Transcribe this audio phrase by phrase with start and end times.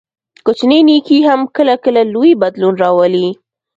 [0.45, 3.29] کوچنی نیکي هم کله کله لوی بدلون راولي.